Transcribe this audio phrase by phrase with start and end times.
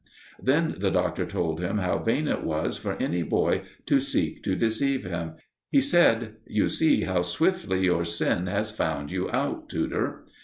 [0.41, 4.55] Then the Doctor told him how vain it was for any boy to seek to
[4.55, 5.33] deceive him.
[5.69, 10.25] He said: "You see how swiftly your sin has found you out, Tudor."